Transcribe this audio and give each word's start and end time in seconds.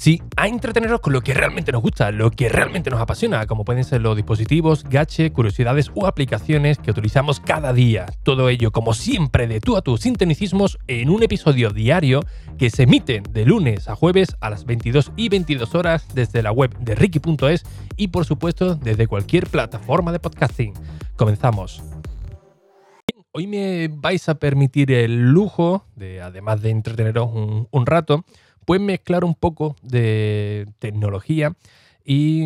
Sí, 0.00 0.22
a 0.34 0.48
entreteneros 0.48 1.00
con 1.00 1.12
lo 1.12 1.20
que 1.20 1.34
realmente 1.34 1.72
nos 1.72 1.82
gusta, 1.82 2.10
lo 2.10 2.30
que 2.30 2.48
realmente 2.48 2.88
nos 2.88 3.02
apasiona, 3.02 3.46
como 3.46 3.66
pueden 3.66 3.84
ser 3.84 4.00
los 4.00 4.16
dispositivos, 4.16 4.82
gache, 4.84 5.30
curiosidades 5.30 5.90
o 5.94 6.06
aplicaciones 6.06 6.78
que 6.78 6.90
utilizamos 6.90 7.38
cada 7.38 7.74
día. 7.74 8.06
Todo 8.22 8.48
ello, 8.48 8.70
como 8.70 8.94
siempre, 8.94 9.46
de 9.46 9.60
tú 9.60 9.76
a 9.76 9.82
tú, 9.82 9.98
sin 9.98 10.16
tecnicismos, 10.16 10.78
en 10.86 11.10
un 11.10 11.22
episodio 11.22 11.68
diario 11.68 12.20
que 12.56 12.70
se 12.70 12.84
emite 12.84 13.22
de 13.28 13.44
lunes 13.44 13.90
a 13.90 13.94
jueves 13.94 14.38
a 14.40 14.48
las 14.48 14.64
22 14.64 15.12
y 15.16 15.28
22 15.28 15.74
horas 15.74 16.06
desde 16.14 16.42
la 16.42 16.50
web 16.50 16.74
de 16.78 16.94
Ricky.es 16.94 17.66
y, 17.98 18.08
por 18.08 18.24
supuesto, 18.24 18.76
desde 18.76 19.06
cualquier 19.06 19.48
plataforma 19.48 20.12
de 20.12 20.18
podcasting. 20.18 20.72
Comenzamos. 21.16 21.82
Hoy 23.32 23.46
me 23.46 23.88
vais 23.88 24.26
a 24.30 24.36
permitir 24.36 24.92
el 24.92 25.30
lujo 25.30 25.84
de, 25.94 26.22
además 26.22 26.62
de 26.62 26.70
entreteneros 26.70 27.28
un, 27.34 27.68
un 27.70 27.84
rato, 27.84 28.24
pues 28.70 28.80
mezclar 28.80 29.24
un 29.24 29.34
poco 29.34 29.74
de 29.82 30.64
tecnología 30.78 31.54
y 32.04 32.44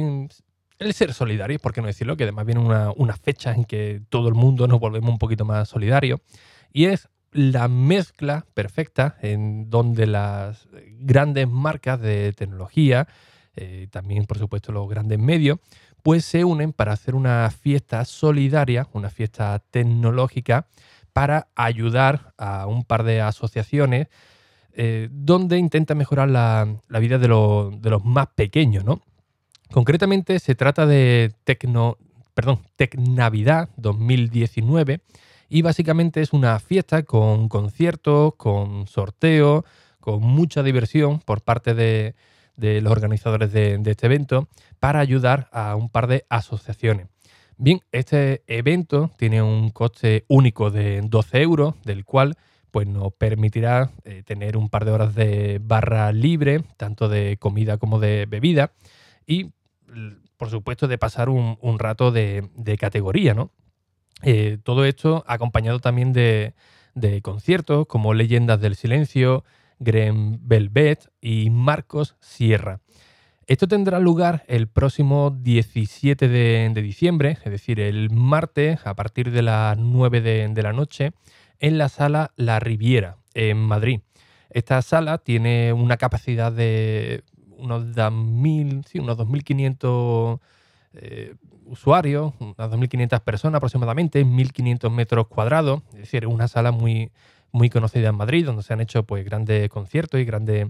el 0.78 0.94
ser 0.94 1.12
solidario, 1.12 1.58
por 1.58 1.74
qué 1.74 1.82
no 1.82 1.86
decirlo, 1.86 2.16
que 2.16 2.22
además 2.22 2.46
viene 2.46 2.62
una, 2.62 2.92
una 2.96 3.14
fecha 3.14 3.52
en 3.52 3.64
que 3.64 4.00
todo 4.08 4.28
el 4.28 4.34
mundo 4.34 4.66
nos 4.66 4.80
volvemos 4.80 5.10
un 5.10 5.18
poquito 5.18 5.44
más 5.44 5.68
solidarios, 5.68 6.20
y 6.72 6.86
es 6.86 7.10
la 7.30 7.68
mezcla 7.68 8.46
perfecta 8.54 9.18
en 9.20 9.68
donde 9.68 10.06
las 10.06 10.66
grandes 10.92 11.46
marcas 11.46 12.00
de 12.00 12.32
tecnología, 12.32 13.06
eh, 13.54 13.88
también 13.90 14.24
por 14.24 14.38
supuesto 14.38 14.72
los 14.72 14.88
grandes 14.88 15.18
medios, 15.18 15.58
pues 16.02 16.24
se 16.24 16.42
unen 16.42 16.72
para 16.72 16.94
hacer 16.94 17.14
una 17.14 17.50
fiesta 17.50 18.02
solidaria, 18.06 18.88
una 18.94 19.10
fiesta 19.10 19.62
tecnológica, 19.70 20.68
para 21.12 21.48
ayudar 21.54 22.32
a 22.38 22.66
un 22.66 22.82
par 22.82 23.02
de 23.02 23.20
asociaciones 23.20 24.08
eh, 24.76 25.08
donde 25.12 25.58
intenta 25.58 25.94
mejorar 25.94 26.28
la, 26.28 26.66
vida 26.98 27.18
de, 27.18 27.28
los 27.28 28.04
más 28.04 28.26
pequeños, 28.34 28.84
¿no? 28.84 29.00
Concretamente 29.70 30.38
se 30.40 30.54
trata 30.54 30.84
de 30.86 31.32
perdón, 32.34 32.60
Tecnavidad 32.76 33.68
2019 33.76 35.00
y 35.48 35.62
básicamente 35.62 36.20
es 36.20 36.32
una 36.32 36.58
fiesta 36.58 37.04
con 37.04 37.48
conciertos, 37.48 38.34
con 38.36 38.88
sorteos, 38.88 39.64
con 40.00 40.22
mucha 40.22 40.62
diversión 40.64 41.20
por 41.20 41.42
parte 41.42 41.74
de, 41.74 42.14
los 42.56 42.90
organizadores 42.90 43.52
de, 43.52 43.78
de, 43.78 43.90
este 43.92 44.06
evento 44.06 44.48
para 44.80 44.98
ayudar 44.98 45.48
a 45.52 45.76
un 45.76 45.88
par 45.88 46.08
de 46.08 46.24
asociaciones. 46.28 47.06
Bien, 47.56 47.80
este 47.92 48.42
evento 48.48 49.12
tiene 49.16 49.40
un 49.40 49.70
coste 49.70 50.24
único 50.26 50.72
de 50.72 51.00
12 51.04 51.42
euros, 51.42 51.74
del 51.84 52.04
cual 52.04 52.36
pues 52.74 52.88
nos 52.88 53.12
permitirá 53.12 53.92
eh, 54.02 54.24
tener 54.24 54.56
un 54.56 54.68
par 54.68 54.84
de 54.84 54.90
horas 54.90 55.14
de 55.14 55.60
barra 55.62 56.10
libre, 56.10 56.64
tanto 56.76 57.08
de 57.08 57.36
comida 57.36 57.76
como 57.78 58.00
de 58.00 58.26
bebida, 58.28 58.72
y 59.28 59.52
por 60.36 60.50
supuesto 60.50 60.88
de 60.88 60.98
pasar 60.98 61.28
un, 61.28 61.78
rato 61.78 62.10
de, 62.10 62.50
categoría, 62.76 63.32
¿no? 63.32 63.52
Eh, 64.24 64.58
todo 64.64 64.84
esto 64.86 65.22
acompañado 65.28 65.78
también 65.78 66.12
de, 66.12 66.52
conciertos 67.22 67.86
como 67.86 68.12
Leyendas 68.12 68.60
del 68.60 68.74
Silencio, 68.74 69.44
Gren 69.78 70.40
Velvet 70.42 71.12
y 71.20 71.50
Marcos 71.50 72.16
Sierra. 72.18 72.80
Esto 73.46 73.68
tendrá 73.68 74.00
lugar 74.00 74.42
el 74.48 74.66
próximo 74.66 75.30
17 75.30 76.26
de, 76.26 76.72
diciembre, 76.82 77.38
es 77.44 77.52
decir, 77.52 77.78
el 77.78 78.10
martes 78.10 78.84
a 78.84 78.94
partir 78.94 79.30
de 79.30 79.42
las 79.42 79.78
9 79.78 80.48
de 80.48 80.62
la 80.64 80.72
noche 80.72 81.12
en 81.58 81.78
la 81.78 81.88
sala 81.88 82.32
La 82.36 82.60
Riviera, 82.60 83.18
en 83.34 83.58
Madrid. 83.58 84.00
Esta 84.50 84.80
sala 84.82 85.18
tiene 85.18 85.72
una 85.72 85.96
capacidad 85.96 86.52
de 86.52 87.24
unos 87.58 87.86
2.000, 87.86 88.84
sí, 88.86 88.98
unos 88.98 89.18
2.500 89.18 90.40
eh, 90.94 91.34
usuarios, 91.64 92.32
unas 92.38 92.70
2.500 92.70 93.20
personas 93.20 93.58
aproximadamente, 93.58 94.24
1.500 94.24 94.90
metros 94.90 95.26
cuadrados. 95.28 95.82
Es 95.92 96.00
decir, 96.00 96.26
una 96.26 96.46
sala 96.46 96.70
muy, 96.70 97.10
muy 97.52 97.70
conocida 97.70 98.08
en 98.08 98.16
Madrid, 98.16 98.46
donde 98.46 98.62
se 98.62 98.72
han 98.72 98.80
hecho 98.80 99.04
pues, 99.04 99.24
grandes 99.24 99.68
conciertos 99.68 100.20
y 100.20 100.24
grandes, 100.24 100.68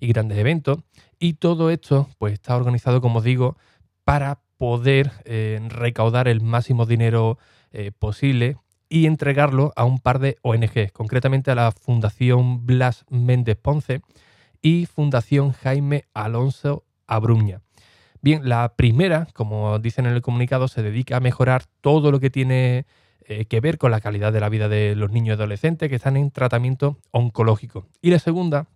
y 0.00 0.08
grandes 0.08 0.38
eventos. 0.38 0.78
Y 1.18 1.34
todo 1.34 1.70
esto 1.70 2.08
pues, 2.18 2.32
está 2.32 2.56
organizado, 2.56 3.00
como 3.00 3.20
digo, 3.20 3.56
para 4.04 4.40
poder 4.56 5.10
eh, 5.24 5.60
recaudar 5.68 6.28
el 6.28 6.40
máximo 6.40 6.86
dinero 6.86 7.38
eh, 7.72 7.92
posible 7.92 8.56
y 8.88 9.06
entregarlo 9.06 9.72
a 9.76 9.84
un 9.84 9.98
par 9.98 10.18
de 10.18 10.36
ONGs, 10.42 10.92
concretamente 10.92 11.50
a 11.50 11.54
la 11.54 11.72
Fundación 11.72 12.66
Blas 12.66 13.04
Méndez 13.08 13.56
Ponce 13.56 14.02
y 14.62 14.86
Fundación 14.86 15.52
Jaime 15.52 16.04
Alonso 16.14 16.84
Abruña. 17.06 17.60
Bien, 18.22 18.48
la 18.48 18.74
primera, 18.76 19.28
como 19.34 19.78
dicen 19.78 20.06
en 20.06 20.12
el 20.12 20.22
comunicado, 20.22 20.68
se 20.68 20.82
dedica 20.82 21.16
a 21.16 21.20
mejorar 21.20 21.64
todo 21.80 22.10
lo 22.10 22.18
que 22.18 22.30
tiene 22.30 22.86
eh, 23.28 23.44
que 23.46 23.60
ver 23.60 23.78
con 23.78 23.90
la 23.90 24.00
calidad 24.00 24.32
de 24.32 24.40
la 24.40 24.48
vida 24.48 24.68
de 24.68 24.94
los 24.96 25.10
niños 25.10 25.34
y 25.34 25.38
adolescentes 25.38 25.88
que 25.88 25.96
están 25.96 26.16
en 26.16 26.30
tratamiento 26.30 26.98
oncológico. 27.10 27.86
Y 28.02 28.10
la 28.10 28.18
segunda 28.18 28.66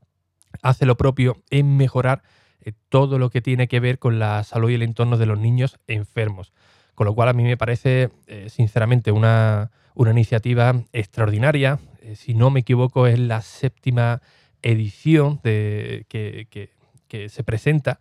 hace 0.62 0.86
lo 0.86 0.96
propio 0.96 1.36
en 1.50 1.76
mejorar 1.76 2.22
eh, 2.60 2.72
todo 2.88 3.18
lo 3.18 3.30
que 3.30 3.40
tiene 3.40 3.68
que 3.68 3.80
ver 3.80 3.98
con 3.98 4.18
la 4.18 4.42
salud 4.44 4.70
y 4.70 4.74
el 4.74 4.82
entorno 4.82 5.18
de 5.18 5.26
los 5.26 5.38
niños 5.38 5.78
enfermos. 5.86 6.52
Con 6.94 7.06
lo 7.06 7.14
cual 7.14 7.28
a 7.28 7.32
mí 7.32 7.44
me 7.44 7.56
parece, 7.56 8.10
eh, 8.26 8.48
sinceramente, 8.50 9.12
una, 9.12 9.70
una 9.94 10.10
iniciativa 10.10 10.82
extraordinaria. 10.92 11.78
Eh, 12.02 12.16
si 12.16 12.34
no 12.34 12.50
me 12.50 12.60
equivoco, 12.60 13.06
es 13.06 13.18
la 13.18 13.42
séptima 13.42 14.22
edición 14.62 15.40
de, 15.42 16.06
que, 16.08 16.70
se 17.28 17.42
presenta. 17.42 17.98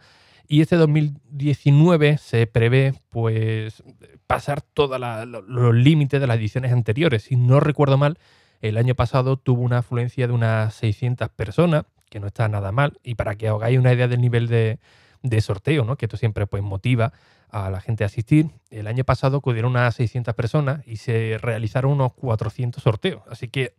Y 0.47 0.61
este 0.61 0.75
2019 0.75 2.17
se 2.17 2.45
prevé 2.47 2.93
pues 3.09 3.83
pasar 4.27 4.61
todos 4.61 4.99
los 4.99 5.75
límites 5.75 6.19
de 6.21 6.27
las 6.27 6.37
ediciones 6.37 6.71
anteriores. 6.71 7.23
Si 7.23 7.35
no 7.35 7.59
recuerdo 7.59 7.97
mal, 7.97 8.19
el 8.61 8.77
año 8.77 8.93
pasado 8.95 9.37
tuvo 9.37 9.61
una 9.61 9.79
afluencia 9.79 10.27
de 10.27 10.33
unas 10.33 10.73
600 10.75 11.29
personas, 11.29 11.85
que 12.09 12.19
no 12.19 12.27
está 12.27 12.47
nada 12.47 12.71
mal. 12.71 12.99
Y 13.03 13.15
para 13.15 13.35
que 13.35 13.47
hagáis 13.47 13.79
una 13.79 13.93
idea 13.93 14.07
del 14.07 14.21
nivel 14.21 14.47
de, 14.47 14.79
de 15.23 15.41
sorteo, 15.41 15.85
¿no? 15.85 15.95
que 15.95 16.05
esto 16.05 16.17
siempre 16.17 16.47
pues, 16.47 16.63
motiva 16.63 17.13
a 17.51 17.69
la 17.69 17.81
gente 17.81 18.03
a 18.03 18.07
asistir. 18.07 18.51
El 18.69 18.87
año 18.87 19.03
pasado 19.03 19.37
acudieron 19.37 19.71
unas 19.71 19.95
600 19.95 20.33
personas 20.35 20.87
y 20.87 20.97
se 20.97 21.37
realizaron 21.39 21.91
unos 21.91 22.13
400 22.13 22.81
sorteos. 22.81 23.23
Así 23.29 23.47
que 23.47 23.73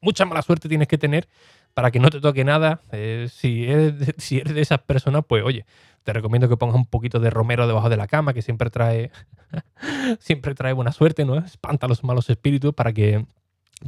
mucha 0.00 0.24
mala 0.24 0.42
suerte 0.42 0.68
tienes 0.68 0.88
que 0.88 0.98
tener 0.98 1.28
para 1.74 1.90
que 1.90 1.98
no 1.98 2.08
te 2.08 2.20
toque 2.20 2.44
nada. 2.44 2.80
Eh, 2.92 3.28
si, 3.30 3.64
eres 3.68 3.98
de, 3.98 4.60
esas 4.60 4.80
personas, 4.80 5.24
pues 5.26 5.44
oye, 5.44 5.66
te 6.02 6.12
recomiendo 6.12 6.48
que 6.48 6.56
pongas 6.56 6.76
un 6.76 6.86
poquito 6.86 7.20
de 7.20 7.30
romero 7.30 7.66
debajo 7.66 7.88
de 7.88 7.96
la 7.96 8.06
cama, 8.06 8.32
que 8.32 8.42
siempre 8.42 8.70
trae, 8.70 9.10
siempre 10.20 10.54
trae 10.54 10.72
buena 10.72 10.92
suerte, 10.92 11.24
¿no? 11.24 11.36
Espanta 11.38 11.88
los 11.88 12.04
malos 12.04 12.30
espíritus 12.30 12.74
para 12.74 12.92
que, 12.92 13.26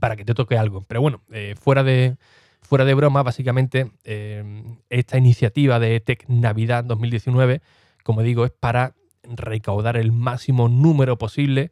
para 0.01 0.17
que 0.17 0.25
te 0.25 0.35
toque 0.35 0.59
algo. 0.59 0.85
Pero 0.87 1.01
bueno, 1.01 1.23
eh, 1.31 1.55
fuera 1.59 1.83
de, 1.83 2.17
fuera 2.61 2.85
de 2.85 2.95
broma, 2.95 3.23
básicamente, 3.23 3.93
eh, 4.05 4.65
esta 4.91 5.17
iniciativa 5.17 5.79
de 5.79 6.01
Tech 6.01 6.25
Navidad 6.29 6.85
2019, 6.85 7.63
como 8.03 8.23
digo, 8.23 8.45
es 8.45 8.53
para 8.53 8.95
recaudar 9.35 9.97
el 9.97 10.13
máximo 10.13 10.69
número 10.69 11.19
posible 11.19 11.71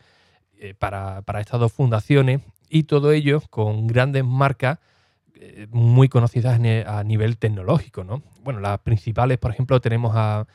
eh, 0.59 0.75
para, 0.75 1.23
estas 1.41 1.61
dos 1.61 1.73
fundaciones 1.73 2.41
y 2.69 2.85
todo 2.85 3.13
ello 3.13 3.43
con 3.51 3.87
grandes 3.87 4.25
marcas 4.25 4.79
eh, 5.35 5.67
muy 5.71 6.09
conocidas 6.09 6.61
a 6.87 7.05
nivel 7.05 7.39
tecnológico. 7.39 8.05
¿no? 8.05 8.23
Bueno, 8.43 8.61
las 8.61 8.79
principales, 8.81 9.39
por 9.39 9.51
ejemplo, 9.51 9.81
tenemos 9.81 10.13
a, 10.17 10.47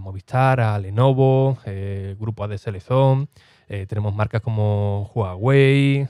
Movistar, 0.00 0.60
a 0.60 0.78
Lenovo, 0.78 1.58
eh, 1.66 2.14
Grupo 2.18 2.46
de 2.46 2.56
Celezón, 2.56 3.28
tenemos 3.88 4.14
marcas 4.14 4.42
como 4.42 5.10
Huawei, 5.14 6.06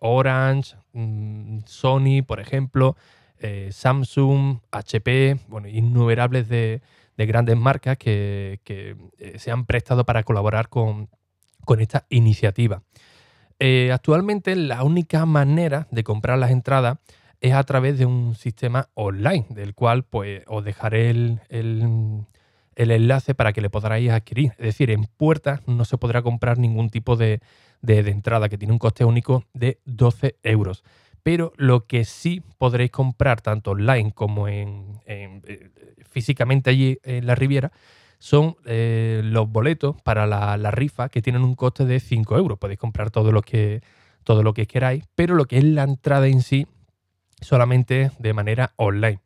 Orange, 0.00 0.74
mm, 0.94 1.58
Sony, 1.66 2.22
por 2.26 2.40
ejemplo, 2.40 2.96
Samsung, 3.70 4.58
HP, 4.70 5.38
bueno, 5.46 5.68
innumerables 5.68 6.48
de, 6.48 6.80
de 7.16 7.26
grandes 7.26 7.56
marcas 7.56 7.96
que, 7.98 8.60
eh, 8.66 9.38
se 9.38 9.50
han 9.50 9.66
prestado 9.66 10.04
para 10.04 10.22
colaborar 10.22 10.68
con, 10.68 11.08
esta 11.78 12.06
iniciativa. 12.10 12.82
Eh, 13.58 13.90
actualmente 13.92 14.54
la 14.54 14.84
única 14.84 15.26
manera 15.26 15.88
de 15.90 16.04
comprar 16.04 16.38
las 16.38 16.50
entradas 16.50 16.98
es 17.40 17.54
a 17.54 17.64
través 17.64 17.98
de 17.98 18.06
un 18.06 18.34
sistema 18.34 18.88
online, 18.94 19.46
del 19.50 19.74
cual 19.74 20.04
pues 20.04 20.42
os 20.46 20.64
dejaré 20.64 21.10
el, 21.10 21.40
enlace 22.76 23.34
para 23.34 23.52
que 23.52 23.60
le 23.60 23.70
podáis 23.70 24.10
adquirir. 24.10 24.52
Es 24.58 24.66
decir, 24.66 24.90
en 24.90 25.04
puertas 25.04 25.66
no 25.66 25.84
se 25.84 25.98
podrá 25.98 26.22
comprar 26.22 26.58
ningún 26.58 26.90
tipo 26.90 27.16
de, 27.16 27.40
de 27.80 27.98
entrada 28.10 28.48
que 28.48 28.58
tiene 28.58 28.72
un 28.72 28.78
coste 28.78 29.04
único 29.04 29.44
de 29.52 29.80
12 29.86 30.36
euros 30.42 30.84
pero 31.26 31.52
lo 31.56 31.86
que 31.88 32.04
sí 32.04 32.40
podréis 32.56 32.92
comprar 32.92 33.40
tanto 33.40 33.72
online 33.72 34.12
como 34.12 34.46
en, 34.46 35.00
eh, 35.06 35.72
físicamente 36.08 36.70
allí 36.70 37.00
en 37.02 37.26
la 37.26 37.34
Riviera 37.34 37.72
son 38.20 38.54
eh, 38.64 39.22
los 39.24 39.50
boletos 39.50 40.00
para 40.02 40.28
la, 40.28 40.70
rifa 40.70 41.08
que 41.08 41.22
tienen 41.22 41.42
un 41.42 41.56
coste 41.56 41.84
de 41.84 41.98
5 41.98 42.38
euros. 42.38 42.60
Podéis 42.60 42.78
comprar 42.78 43.10
todo 43.10 43.32
lo, 43.32 43.42
que, 43.42 43.82
todo 44.22 44.44
lo 44.44 44.54
que 44.54 44.68
queráis, 44.68 45.02
pero 45.16 45.34
lo 45.34 45.46
que 45.46 45.58
es 45.58 45.64
la 45.64 45.82
entrada 45.82 46.28
en 46.28 46.42
sí 46.42 46.68
solamente 47.40 48.12
de 48.20 48.32
manera 48.32 48.72
online. 48.76 49.18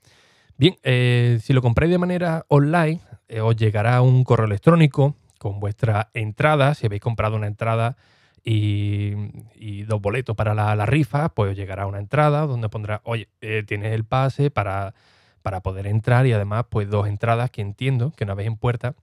Bien, 0.56 0.76
eh, 0.82 1.38
si 1.42 1.52
lo 1.52 1.60
compráis 1.60 1.92
de 1.92 1.98
manera 1.98 2.46
online, 2.48 3.02
os 3.42 3.56
llegará 3.56 4.00
un 4.00 4.24
correo 4.24 4.46
electrónico 4.46 5.16
con 5.36 5.60
vuestra 5.60 6.08
entrada. 6.14 6.72
Si 6.72 6.86
habéis 6.86 7.02
comprado 7.02 7.36
una 7.36 7.46
entrada 7.46 7.98
y, 8.44 9.82
dos 9.84 10.00
boletos 10.00 10.36
para 10.36 10.54
la, 10.54 10.86
rifa, 10.86 11.30
pues 11.30 11.56
llegará 11.56 11.86
una 11.86 11.98
entrada 11.98 12.46
donde 12.46 12.68
pondrá, 12.68 13.00
oye, 13.04 13.28
eh, 13.40 13.64
tienes 13.66 13.92
el 13.92 14.04
pase 14.04 14.50
para, 14.50 14.94
para 15.42 15.60
poder 15.60 15.86
entrar 15.86 16.26
y 16.26 16.32
además, 16.32 16.66
pues 16.68 16.88
dos 16.88 17.08
entradas 17.08 17.50
que 17.50 17.60
entiendo 17.60 18.12
que 18.12 18.24
una 18.24 18.34
vez 18.34 18.46
en 18.46 18.56
puerta 18.56 18.94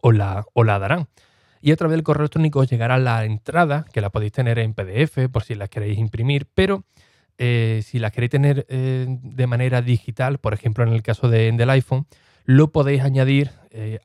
os 0.00 0.14
la, 0.14 0.44
os 0.54 0.66
la 0.66 0.78
darán. 0.78 1.08
Y 1.60 1.72
a 1.72 1.76
través 1.76 1.96
del 1.96 2.02
correo 2.02 2.22
electrónico 2.22 2.60
os 2.60 2.70
llegará 2.70 2.98
la 2.98 3.24
entrada, 3.24 3.86
que 3.92 4.00
la 4.00 4.10
podéis 4.10 4.32
tener 4.32 4.58
en 4.58 4.74
PDF 4.74 5.28
por 5.32 5.42
si 5.42 5.54
la 5.54 5.68
queréis 5.68 5.98
imprimir, 5.98 6.46
pero 6.54 6.84
eh, 7.38 7.80
si 7.84 7.98
la 7.98 8.10
queréis 8.10 8.30
tener 8.30 8.66
eh, 8.68 9.06
de 9.08 9.46
manera 9.46 9.82
digital, 9.82 10.38
por 10.38 10.54
ejemplo 10.54 10.84
en 10.84 10.92
el 10.92 11.02
caso 11.02 11.28
de, 11.28 11.50
del 11.52 11.70
iPhone, 11.70 12.06
lo 12.44 12.70
podéis 12.70 13.02
añadir 13.02 13.50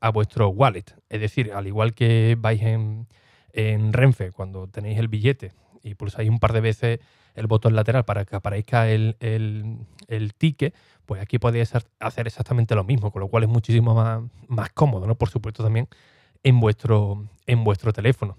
a 0.01 0.09
vuestro 0.09 0.49
wallet. 0.49 0.83
Es 1.07 1.21
decir, 1.21 1.53
al 1.53 1.65
igual 1.65 1.93
que 1.93 2.35
vais 2.37 2.61
en, 2.61 3.07
Renfe 3.53 4.31
cuando 4.31 4.67
tenéis 4.67 4.99
el 4.99 5.07
billete 5.07 5.51
y 5.83 5.95
pulsáis 5.95 6.29
un 6.29 6.39
par 6.39 6.53
de 6.53 6.61
veces 6.61 6.99
el 7.35 7.47
botón 7.47 7.75
lateral 7.75 8.03
para 8.05 8.25
que 8.25 8.35
aparezca 8.35 8.89
el, 8.89 9.15
el, 9.19 10.33
ticket, 10.33 10.75
pues 11.05 11.21
aquí 11.21 11.39
podéis 11.39 11.73
hacer 11.99 12.27
exactamente 12.27 12.75
lo 12.75 12.83
mismo, 12.83 13.11
con 13.11 13.21
lo 13.21 13.27
cual 13.29 13.43
es 13.43 13.49
muchísimo 13.49 13.95
más, 13.95 14.21
más 14.47 14.69
cómodo, 14.71 15.07
¿no? 15.07 15.15
Por 15.15 15.29
supuesto 15.29 15.63
también 15.63 15.87
en 16.43 16.59
vuestro, 16.59 17.27
en 17.47 17.63
vuestro 17.63 17.93
teléfono. 17.93 18.37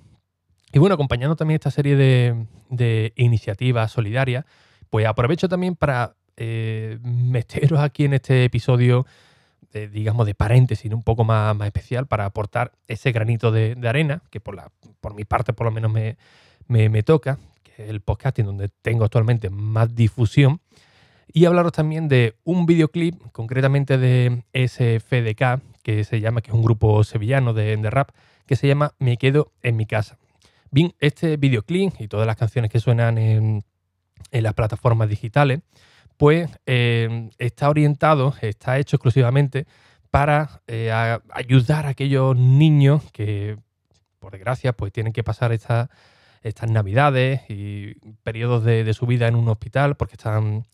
Y 0.72 0.78
bueno, 0.78 0.94
acompañando 0.94 1.36
también 1.36 1.56
esta 1.56 1.70
serie 1.70 1.96
de, 1.96 2.46
de 2.68 3.12
iniciativas 3.16 3.92
solidarias, 3.92 4.44
pues 4.90 5.06
aprovecho 5.06 5.48
también 5.48 5.74
para 5.74 6.16
eh, 6.36 6.98
meteros 7.02 7.80
aquí 7.80 8.04
en 8.04 8.14
este 8.14 8.44
episodio, 8.44 9.06
digamos, 9.72 10.26
de 10.26 10.34
paréntesis, 10.34 10.92
un 10.92 11.02
poco 11.02 11.24
más, 11.24 11.56
más, 11.56 11.66
especial, 11.66 12.06
para 12.06 12.24
aportar 12.24 12.72
ese 12.88 13.12
granito 13.12 13.50
de, 13.50 13.76
arena, 13.84 14.22
que 14.30 14.40
por, 14.40 14.54
la, 14.54 14.70
por 15.00 15.14
mi 15.14 15.24
parte 15.24 15.52
por 15.52 15.66
lo 15.66 15.70
menos 15.70 15.90
me, 15.92 16.16
me, 16.68 17.02
toca, 17.02 17.38
que 17.62 17.84
es 17.84 17.90
el 17.90 18.00
podcasting 18.00 18.46
donde 18.46 18.68
tengo 18.68 19.04
actualmente 19.04 19.50
más 19.50 19.94
difusión, 19.94 20.60
y 21.32 21.46
hablaros 21.46 21.72
también 21.72 22.08
de 22.08 22.36
un 22.44 22.66
videoclip, 22.66 23.20
concretamente 23.32 23.96
de 23.96 24.44
SFDK, 24.52 25.62
que 25.82 26.04
se 26.04 26.20
llama, 26.20 26.42
que 26.42 26.50
es 26.50 26.54
un 26.54 26.62
grupo 26.62 27.02
sevillano 27.04 27.54
de, 27.54 27.76
de 27.76 27.90
rap, 27.90 28.10
que 28.46 28.56
se 28.56 28.68
llama 28.68 28.92
Me 28.98 29.16
Quedo 29.16 29.52
en 29.62 29.76
mi 29.76 29.86
casa. 29.86 30.18
Bien, 30.70 30.94
este 31.00 31.36
videoclip 31.36 31.94
y 31.98 32.08
todas 32.08 32.26
las 32.26 32.36
canciones 32.36 32.70
que 32.70 32.80
suenan 32.80 33.18
en, 33.18 33.64
en 34.30 34.42
las 34.42 34.54
plataformas 34.54 35.08
digitales, 35.08 35.60
pues 36.16 36.50
eh, 36.66 37.30
está 37.38 37.68
orientado, 37.68 38.34
está 38.40 38.78
hecho 38.78 38.96
exclusivamente 38.96 39.66
para 40.10 40.62
eh, 40.66 40.92
ayudar 41.30 41.86
a 41.86 41.90
aquellos 41.90 42.36
niños 42.36 43.02
que, 43.12 43.56
por 44.18 44.32
desgracia, 44.32 44.72
pues 44.72 44.92
tienen 44.92 45.12
que 45.12 45.24
pasar 45.24 45.52
estas 45.52 45.88
navidades 46.70 47.42
y 47.48 47.94
periodos 48.22 48.64
de, 48.64 48.92
su 48.94 49.06
vida 49.06 49.26
en 49.26 49.36
un 49.36 49.48
hospital 49.48 49.96
porque 49.96 50.14
están, 50.14 50.66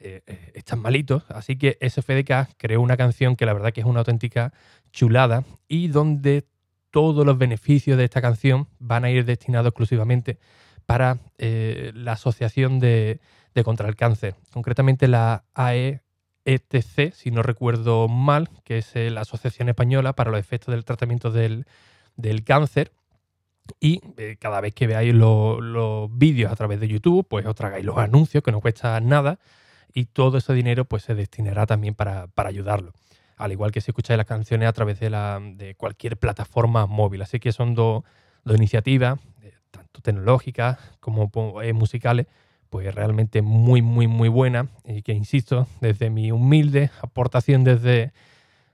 eh, 0.00 0.22
están 0.54 0.80
malitos. 0.80 1.24
Así 1.28 1.56
que 1.56 1.78
SFDK 1.80 2.56
creó 2.56 2.80
una 2.80 2.96
canción 2.96 3.36
que 3.36 3.46
la 3.46 3.52
verdad 3.52 3.72
que 3.72 3.80
es 3.80 3.86
una 3.86 4.00
auténtica 4.00 4.52
chulada 4.92 5.44
y 5.68 5.88
donde 5.88 6.46
todos 6.90 7.24
los 7.24 7.38
beneficios 7.38 7.96
de 7.96 8.04
esta 8.04 8.20
canción 8.20 8.66
van 8.80 9.04
a 9.04 9.10
ir 9.10 9.24
destinados 9.24 9.68
exclusivamente 9.68 10.38
para 10.84 11.18
la 11.38 12.12
Asociación 12.12 12.80
de, 12.80 13.20
Contra 13.64 13.88
el 13.88 13.96
Cáncer, 13.96 14.36
concretamente 14.52 15.06
la 15.06 15.44
AETC, 15.54 17.12
si 17.12 17.30
no 17.30 17.42
recuerdo 17.42 18.08
mal, 18.08 18.48
que 18.64 18.78
es 18.78 18.96
eh, 18.96 19.10
la 19.10 19.20
Asociación 19.20 19.68
Española 19.68 20.14
para 20.14 20.30
los 20.30 20.40
Efectos 20.40 20.72
del 20.72 20.84
Tratamiento 20.84 21.30
del, 21.30 21.66
Cáncer. 22.44 22.92
Y 23.78 24.00
eh, 24.16 24.36
cada 24.40 24.62
vez 24.62 24.74
que 24.74 24.86
veáis 24.86 25.12
los 25.14 26.16
vídeos 26.16 26.50
a 26.50 26.56
través 26.56 26.80
de 26.80 26.88
YouTube, 26.88 27.26
pues 27.28 27.44
os 27.44 27.54
tragáis 27.54 27.84
los 27.84 27.98
anuncios, 27.98 28.42
que 28.42 28.50
no 28.50 28.60
cuesta 28.60 28.98
nada, 29.00 29.38
y 29.92 30.06
todo 30.06 30.38
ese 30.38 30.54
dinero 30.54 30.86
pues 30.86 31.02
se 31.02 31.14
destinará 31.14 31.66
también 31.66 31.94
para, 31.94 32.28
ayudarlo. 32.36 32.92
Al 33.36 33.52
igual 33.52 33.72
que 33.72 33.80
si 33.82 33.90
escucháis 33.90 34.16
las 34.16 34.26
canciones 34.26 34.68
a 34.68 34.72
través 34.72 35.00
de, 35.00 35.10
la, 35.10 35.38
de 35.40 35.74
cualquier 35.74 36.16
plataforma 36.16 36.86
móvil. 36.86 37.22
Así 37.22 37.40
que 37.40 37.52
son 37.52 37.74
dos 37.74 38.04
iniciativas 38.46 39.18
tanto 39.70 40.00
tecnológicas 40.00 40.78
como 41.00 41.30
eh, 41.62 41.72
musicales, 41.72 42.26
pues 42.70 42.94
realmente 42.94 43.42
muy, 43.42 43.82
muy, 43.82 44.06
muy 44.06 44.28
buena. 44.28 44.68
Y 44.84 45.02
que, 45.02 45.12
insisto, 45.12 45.66
desde 45.80 46.08
mi 46.08 46.32
humilde 46.32 46.90
aportación 47.02 47.64
desde, 47.64 48.12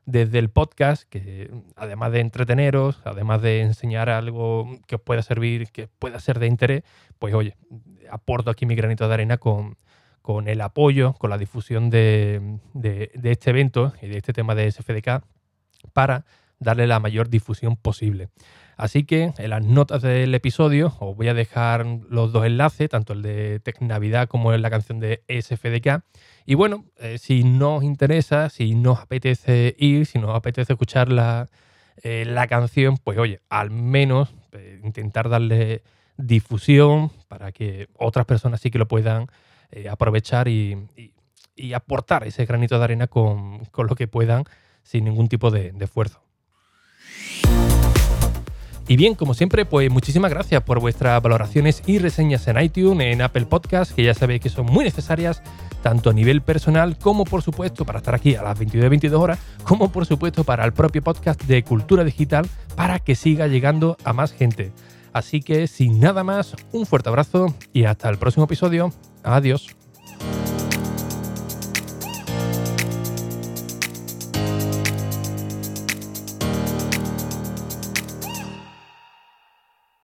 desde 0.04 0.38
el 0.38 0.50
podcast, 0.50 1.08
que 1.08 1.50
además 1.74 2.12
de 2.12 2.20
entreteneros, 2.20 3.00
además 3.04 3.42
de 3.42 3.62
enseñar 3.62 4.10
algo 4.10 4.78
que 4.86 4.96
os 4.96 5.00
pueda 5.00 5.22
servir, 5.22 5.68
que 5.72 5.88
pueda 5.88 6.20
ser 6.20 6.38
de 6.38 6.46
interés, 6.46 6.84
pues 7.18 7.34
oye, 7.34 7.56
aporto 8.10 8.50
aquí 8.50 8.66
mi 8.66 8.76
granito 8.76 9.08
de 9.08 9.14
arena 9.14 9.38
con, 9.38 9.78
con 10.20 10.46
el 10.48 10.60
apoyo, 10.60 11.14
con 11.14 11.30
la 11.30 11.38
difusión 11.38 11.88
de, 11.88 12.58
de, 12.74 13.10
de, 13.14 13.30
este 13.32 13.50
evento 13.50 13.94
y 14.02 14.08
de 14.08 14.18
este 14.18 14.34
tema 14.34 14.54
de 14.54 14.70
SFDK 14.70 15.24
para 15.94 16.26
darle 16.58 16.86
la 16.86 17.00
mayor 17.00 17.28
difusión 17.30 17.76
posible. 17.76 18.28
Así 18.76 19.04
que 19.04 19.32
en 19.38 19.50
las 19.50 19.64
notas 19.64 20.02
del 20.02 20.34
episodio 20.34 20.92
os 21.00 21.16
voy 21.16 21.28
a 21.28 21.34
dejar 21.34 21.86
los 22.10 22.30
dos 22.32 22.44
enlaces, 22.44 22.90
tanto 22.90 23.14
el 23.14 23.22
de 23.22 23.58
Tech 23.58 23.80
Navidad 23.80 24.28
como 24.28 24.52
la 24.52 24.70
canción 24.70 25.00
de 25.00 25.22
SFDK. 25.28 26.04
Y 26.44 26.54
bueno, 26.56 26.84
eh, 26.98 27.16
si 27.16 27.42
no 27.42 27.76
os 27.76 27.84
interesa, 27.84 28.50
si 28.50 28.74
no 28.74 28.92
apetece 28.92 29.74
ir, 29.78 30.04
si 30.04 30.18
no 30.18 30.34
apetece 30.34 30.74
escuchar 30.74 31.10
la, 31.10 31.48
eh, 32.02 32.26
canción, 32.50 32.98
pues 33.02 33.16
oye, 33.16 33.40
al 33.48 33.70
menos 33.70 34.34
eh, 34.52 34.78
intentar 34.84 35.30
darle 35.30 35.82
difusión 36.18 37.10
para 37.28 37.52
que 37.52 37.88
otras 37.94 38.26
personas 38.26 38.60
sí 38.60 38.70
que 38.70 38.78
lo 38.78 38.86
puedan 38.88 39.26
aprovechar 39.90 40.48
y, 40.48 40.76
aportar 41.74 42.26
ese 42.26 42.44
granito 42.44 42.78
de 42.78 42.84
arena 42.84 43.06
con, 43.06 43.62
lo 43.76 43.94
que 43.94 44.06
puedan 44.06 44.44
sin 44.82 45.04
ningún 45.04 45.28
tipo 45.28 45.50
de 45.50 45.74
esfuerzo. 45.80 46.26
Y 48.88 48.96
bien, 48.96 49.16
como 49.16 49.34
siempre, 49.34 49.64
pues 49.64 49.90
muchísimas 49.90 50.30
gracias 50.30 50.62
por 50.62 50.78
vuestras 50.78 51.20
valoraciones 51.20 51.82
y 51.86 51.98
reseñas 51.98 52.46
en 52.46 52.60
iTunes, 52.60 53.12
en 53.12 53.20
Apple 53.20 53.46
Podcast, 53.46 53.92
que 53.92 54.04
ya 54.04 54.14
sabéis 54.14 54.40
que 54.40 54.48
son 54.48 54.66
muy 54.66 54.84
necesarias, 54.84 55.42
tanto 55.82 56.10
a 56.10 56.12
nivel 56.12 56.40
personal 56.40 56.96
como 56.96 57.24
por 57.24 57.42
supuesto 57.42 57.84
para 57.84 57.98
estar 57.98 58.14
aquí 58.14 58.36
a 58.36 58.42
las 58.42 58.58
22 58.58 58.88
22 58.88 59.20
horas, 59.20 59.38
como 59.64 59.90
por 59.90 60.06
supuesto 60.06 60.44
para 60.44 60.64
el 60.64 60.72
propio 60.72 61.02
podcast 61.02 61.42
de 61.44 61.64
Cultura 61.64 62.04
Digital, 62.04 62.46
para 62.76 63.00
que 63.00 63.16
siga 63.16 63.48
llegando 63.48 63.96
a 64.04 64.12
más 64.12 64.32
gente. 64.32 64.72
Así 65.12 65.40
que 65.40 65.66
sin 65.66 65.98
nada 65.98 66.22
más, 66.22 66.54
un 66.72 66.86
fuerte 66.86 67.08
abrazo 67.08 67.54
y 67.72 67.84
hasta 67.84 68.08
el 68.08 68.18
próximo 68.18 68.44
episodio. 68.44 68.92
Adiós. 69.24 69.85